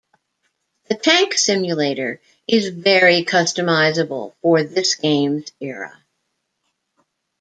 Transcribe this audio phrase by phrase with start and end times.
[0.89, 5.95] The tank simulator is very customizable for this game's era.